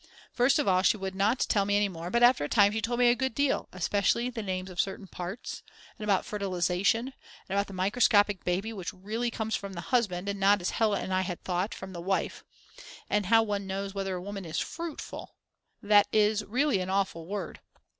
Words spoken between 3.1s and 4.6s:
good deal, especially the